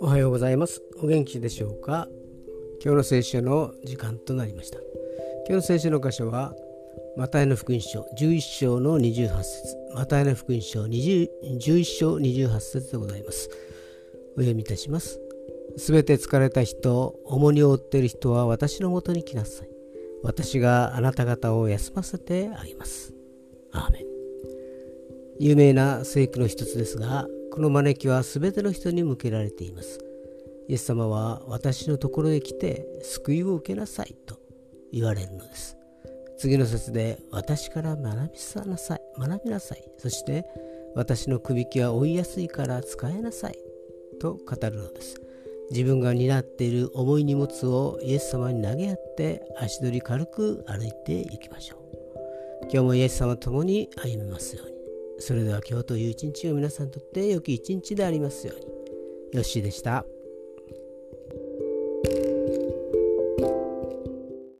[0.00, 0.82] おはようございます。
[1.02, 2.06] お元気でしょうか？
[2.84, 4.78] 今日の聖書の時間となりました。
[5.48, 6.54] 今日の聖書の箇所は
[7.16, 9.76] マタイの福音書11章の28節。
[9.94, 13.48] マタイの福音書11章28節でございます。
[14.36, 15.20] お読みいたします。
[15.76, 19.68] すべて疲れた人重荷を負っている人は私のもとに来なさい。
[20.22, 23.12] 私があなた方を休ませてあげます。
[23.74, 24.02] アーメン
[25.40, 30.00] 有名な聖句の一つですがこの招きは全ての人に向けられています。
[30.66, 34.38] イエス様は私のところへ来て救いを受けなさいと
[34.92, 35.76] 言われるのです。
[36.38, 39.84] 次の説で私から学びさなさい、学びなさい。
[39.98, 40.44] そして
[40.94, 43.58] 私のくびきは追いやすいから使えなさい
[44.20, 45.20] と語るのです。
[45.70, 51.83] 自分が担っている重い荷物をイエス様に投げ合って足取り軽く歩いていきましょう。
[52.74, 54.74] 今日もイエス様と共に歩みますように。
[55.20, 58.66] それでは今日という一日が皆さんにとって良き一日でありますように。
[58.66, 60.04] よッしーでした。